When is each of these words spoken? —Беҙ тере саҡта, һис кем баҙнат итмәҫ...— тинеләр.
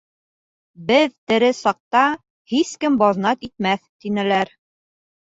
—Беҙ 0.87 1.13
тере 1.33 1.51
саҡта, 1.59 2.03
һис 2.55 2.75
кем 2.87 2.99
баҙнат 3.05 3.49
итмәҫ...— 3.51 3.89
тинеләр. 4.07 4.57